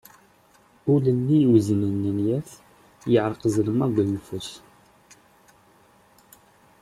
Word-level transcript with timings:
Ul-nni 0.93 1.37
iweznen 1.43 1.93
nenγa-t, 2.03 2.49
yeԑreq 3.11 3.43
ẓelmeḍ 3.53 3.89
d 3.95 3.97
uyeffus. 4.01 4.49